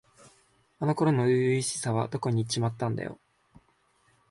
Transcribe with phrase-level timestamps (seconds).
[0.79, 3.19] あの頃の初々しさはどこにいっちまったんだよ。